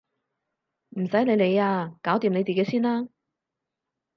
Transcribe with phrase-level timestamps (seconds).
[0.99, 1.93] 唔使你理啊！
[2.01, 3.07] 搞掂你自己先啦！